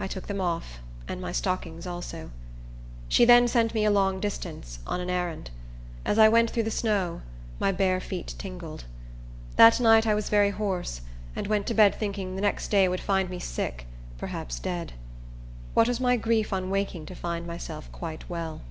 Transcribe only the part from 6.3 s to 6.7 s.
through